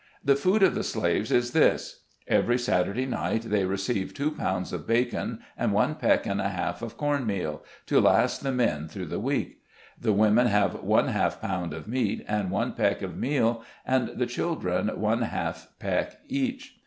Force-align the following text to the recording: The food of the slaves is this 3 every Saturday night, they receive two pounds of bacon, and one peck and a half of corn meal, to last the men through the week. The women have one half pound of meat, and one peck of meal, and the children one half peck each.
The 0.25 0.35
food 0.35 0.63
of 0.63 0.73
the 0.73 0.83
slaves 0.83 1.31
is 1.31 1.51
this 1.51 2.05
3 2.27 2.37
every 2.37 2.57
Saturday 2.57 3.05
night, 3.05 3.43
they 3.43 3.65
receive 3.65 4.15
two 4.15 4.31
pounds 4.31 4.73
of 4.73 4.87
bacon, 4.87 5.41
and 5.55 5.71
one 5.73 5.93
peck 5.93 6.25
and 6.25 6.41
a 6.41 6.49
half 6.49 6.81
of 6.81 6.97
corn 6.97 7.27
meal, 7.27 7.63
to 7.85 8.01
last 8.01 8.41
the 8.41 8.51
men 8.51 8.87
through 8.87 9.05
the 9.05 9.19
week. 9.19 9.61
The 9.99 10.11
women 10.11 10.47
have 10.47 10.81
one 10.81 11.09
half 11.09 11.39
pound 11.39 11.71
of 11.71 11.87
meat, 11.87 12.25
and 12.27 12.49
one 12.49 12.73
peck 12.73 13.03
of 13.03 13.15
meal, 13.15 13.63
and 13.85 14.07
the 14.17 14.25
children 14.25 14.87
one 14.99 15.21
half 15.21 15.67
peck 15.79 16.17
each. 16.27 16.79